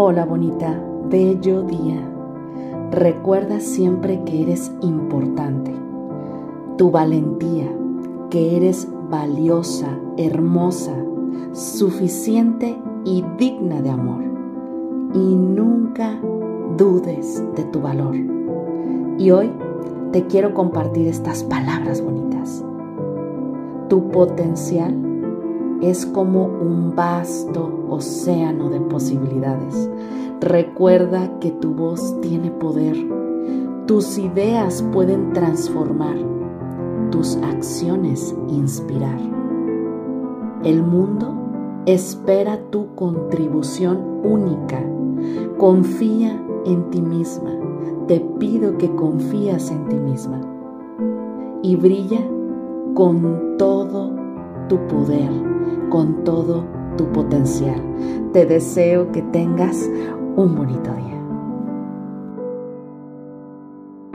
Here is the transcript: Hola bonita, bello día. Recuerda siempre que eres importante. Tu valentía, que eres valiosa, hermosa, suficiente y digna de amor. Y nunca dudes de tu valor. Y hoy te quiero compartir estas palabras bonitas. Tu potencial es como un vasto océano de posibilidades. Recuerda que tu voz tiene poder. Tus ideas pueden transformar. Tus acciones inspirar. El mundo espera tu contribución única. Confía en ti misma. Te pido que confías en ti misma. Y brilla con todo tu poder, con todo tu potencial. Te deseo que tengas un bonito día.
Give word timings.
Hola 0.00 0.24
bonita, 0.24 0.80
bello 1.10 1.62
día. 1.62 2.00
Recuerda 2.92 3.58
siempre 3.58 4.22
que 4.22 4.42
eres 4.42 4.70
importante. 4.80 5.74
Tu 6.76 6.88
valentía, 6.88 7.66
que 8.30 8.56
eres 8.56 8.86
valiosa, 9.10 9.88
hermosa, 10.16 10.94
suficiente 11.50 12.78
y 13.04 13.24
digna 13.38 13.82
de 13.82 13.90
amor. 13.90 14.22
Y 15.14 15.34
nunca 15.34 16.16
dudes 16.76 17.42
de 17.56 17.64
tu 17.64 17.80
valor. 17.80 18.14
Y 19.18 19.32
hoy 19.32 19.50
te 20.12 20.28
quiero 20.28 20.54
compartir 20.54 21.08
estas 21.08 21.42
palabras 21.42 22.00
bonitas. 22.02 22.64
Tu 23.88 24.08
potencial 24.12 24.94
es 25.80 26.06
como 26.06 26.44
un 26.44 26.94
vasto 26.94 27.70
océano 27.88 28.68
de 28.70 28.80
posibilidades. 28.80 29.88
Recuerda 30.40 31.38
que 31.40 31.50
tu 31.50 31.74
voz 31.74 32.20
tiene 32.20 32.50
poder. 32.50 32.96
Tus 33.86 34.18
ideas 34.18 34.84
pueden 34.92 35.32
transformar. 35.32 36.16
Tus 37.10 37.36
acciones 37.38 38.34
inspirar. 38.48 39.18
El 40.64 40.82
mundo 40.82 41.34
espera 41.86 42.58
tu 42.70 42.94
contribución 42.94 43.98
única. 44.24 44.82
Confía 45.56 46.40
en 46.66 46.90
ti 46.90 47.00
misma. 47.00 47.50
Te 48.06 48.20
pido 48.20 48.76
que 48.78 48.94
confías 48.94 49.70
en 49.70 49.88
ti 49.88 49.96
misma. 49.96 50.40
Y 51.62 51.76
brilla 51.76 52.20
con 52.94 53.56
todo 53.58 54.10
tu 54.68 54.76
poder, 54.86 55.30
con 55.90 56.24
todo 56.24 56.64
tu 56.96 57.06
potencial. 57.12 57.82
Te 58.32 58.46
deseo 58.46 59.10
que 59.12 59.22
tengas 59.22 59.88
un 60.36 60.54
bonito 60.54 60.92
día. 60.94 61.17